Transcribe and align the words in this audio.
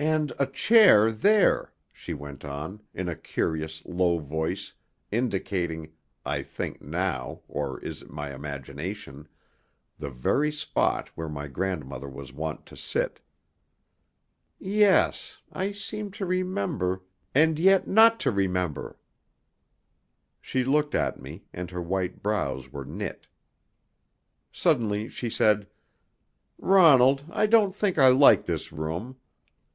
"And 0.00 0.32
a 0.38 0.46
chair 0.46 1.10
there," 1.10 1.72
she 1.92 2.14
went 2.14 2.44
on, 2.44 2.80
in 2.94 3.08
a 3.08 3.16
curious 3.16 3.84
low 3.84 4.20
voice, 4.20 4.72
indicating 5.10 5.92
I 6.24 6.44
think 6.44 6.80
now, 6.80 7.40
or 7.48 7.80
is 7.80 8.02
it 8.02 8.08
my 8.08 8.32
imagination? 8.32 9.26
the 9.98 10.08
very 10.08 10.52
spot 10.52 11.08
where 11.16 11.28
my 11.28 11.48
grandmother 11.48 12.08
was 12.08 12.32
wont 12.32 12.64
to 12.66 12.76
sit. 12.76 13.20
"Yes 14.60 15.38
I 15.52 15.72
seem 15.72 16.12
to 16.12 16.24
remember, 16.24 17.02
and 17.34 17.58
yet 17.58 17.88
not 17.88 18.20
to 18.20 18.30
remember." 18.30 19.00
She 20.40 20.62
looked 20.62 20.94
at 20.94 21.20
me, 21.20 21.42
and 21.52 21.72
her 21.72 21.82
white 21.82 22.22
brows 22.22 22.70
were 22.72 22.84
knit. 22.84 23.26
Suddenly 24.52 25.08
she 25.08 25.28
said: 25.28 25.66
"Ronald, 26.56 27.24
I 27.32 27.46
don't 27.46 27.74
think 27.74 27.98
I 27.98 28.06
like 28.08 28.44
this 28.44 28.72
room. 28.72 29.16